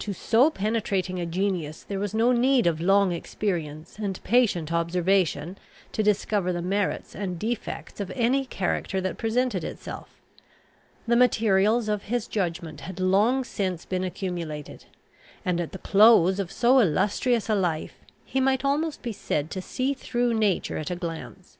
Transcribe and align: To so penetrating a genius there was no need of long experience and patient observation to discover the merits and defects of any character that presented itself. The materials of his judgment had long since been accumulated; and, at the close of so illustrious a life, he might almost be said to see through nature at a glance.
To 0.00 0.12
so 0.12 0.50
penetrating 0.50 1.20
a 1.20 1.24
genius 1.24 1.84
there 1.84 2.00
was 2.00 2.12
no 2.12 2.32
need 2.32 2.66
of 2.66 2.80
long 2.80 3.12
experience 3.12 3.96
and 3.96 4.20
patient 4.24 4.72
observation 4.72 5.56
to 5.92 6.02
discover 6.02 6.52
the 6.52 6.60
merits 6.62 7.14
and 7.14 7.38
defects 7.38 8.00
of 8.00 8.10
any 8.16 8.44
character 8.44 9.00
that 9.00 9.18
presented 9.18 9.62
itself. 9.62 10.20
The 11.06 11.14
materials 11.14 11.88
of 11.88 12.02
his 12.10 12.26
judgment 12.26 12.80
had 12.80 12.98
long 12.98 13.44
since 13.44 13.84
been 13.84 14.02
accumulated; 14.02 14.86
and, 15.44 15.60
at 15.60 15.70
the 15.70 15.78
close 15.78 16.40
of 16.40 16.50
so 16.50 16.80
illustrious 16.80 17.48
a 17.48 17.54
life, 17.54 18.00
he 18.24 18.40
might 18.40 18.64
almost 18.64 19.00
be 19.00 19.12
said 19.12 19.48
to 19.52 19.62
see 19.62 19.94
through 19.94 20.34
nature 20.34 20.76
at 20.76 20.90
a 20.90 20.96
glance. 20.96 21.56